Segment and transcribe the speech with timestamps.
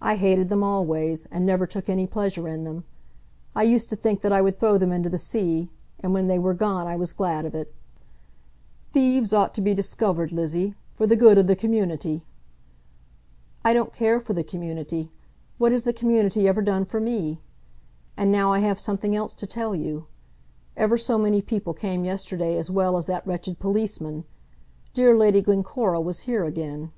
[0.00, 2.84] I hated them always, and never took any pleasure in them.
[3.52, 6.38] I used to think that I would throw them into the sea; and when they
[6.38, 7.74] were gone I was glad of it."
[8.92, 12.24] "Thieves ought to be discovered, Lizzie, for the good of the community."
[13.64, 15.10] "I don't care for the community.
[15.58, 17.40] What has the community ever done for me?
[18.16, 20.06] And now I have something else to tell you.
[20.76, 24.26] Ever so many people came yesterday as well as that wretched policeman.
[24.94, 26.92] Dear Lady Glencora was here again."